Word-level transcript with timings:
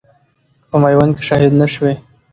که 0.61 0.65
په 0.69 0.77
ميوند 0.83 1.13
کښي 1.17 1.25
شهيد 1.29 1.53
نه 1.61 1.67
شوې 1.73 1.93